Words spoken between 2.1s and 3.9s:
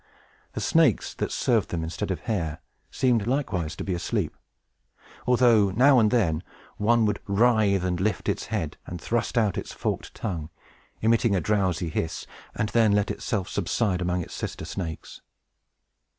hair seemed likewise to